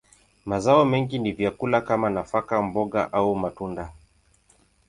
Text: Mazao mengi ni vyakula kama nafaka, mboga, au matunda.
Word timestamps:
Mazao 0.45 0.85
mengi 0.85 1.19
ni 1.19 1.31
vyakula 1.31 1.81
kama 1.81 2.09
nafaka, 2.09 2.61
mboga, 2.61 3.13
au 3.13 3.35
matunda. 3.35 3.91